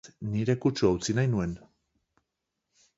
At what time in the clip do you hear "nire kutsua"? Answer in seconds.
0.37-0.91